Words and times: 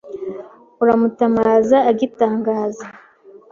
Uramutamaza 0.83 1.77
agitangaza! 1.91 2.85